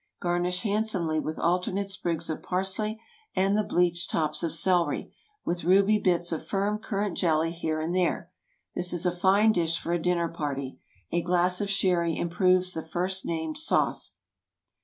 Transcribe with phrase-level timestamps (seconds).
[0.19, 2.99] Garnish handsomely with alternate sprigs of parsley
[3.35, 5.13] and the bleached tops of celery,
[5.45, 8.31] with ruby bits of firm currant jelly here and there.
[8.73, 10.79] This is a fine dish for a dinner party.
[11.11, 14.13] A glass of Sherry improves the first named sauce.